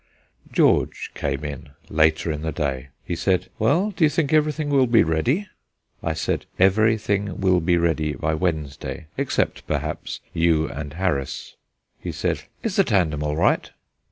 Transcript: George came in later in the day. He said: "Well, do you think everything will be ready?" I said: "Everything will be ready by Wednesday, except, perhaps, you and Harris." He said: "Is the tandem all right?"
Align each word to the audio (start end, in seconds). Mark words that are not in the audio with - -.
George 0.51 1.11
came 1.13 1.45
in 1.45 1.69
later 1.87 2.31
in 2.31 2.41
the 2.41 2.51
day. 2.51 2.87
He 3.05 3.15
said: 3.15 3.51
"Well, 3.59 3.91
do 3.91 4.03
you 4.03 4.09
think 4.09 4.33
everything 4.33 4.71
will 4.71 4.87
be 4.87 5.03
ready?" 5.03 5.47
I 6.01 6.13
said: 6.15 6.47
"Everything 6.57 7.39
will 7.39 7.59
be 7.59 7.77
ready 7.77 8.13
by 8.13 8.33
Wednesday, 8.33 9.05
except, 9.15 9.67
perhaps, 9.67 10.19
you 10.33 10.67
and 10.67 10.93
Harris." 10.93 11.53
He 11.99 12.11
said: 12.11 12.45
"Is 12.63 12.77
the 12.77 12.83
tandem 12.83 13.21
all 13.21 13.35
right?" 13.35 13.69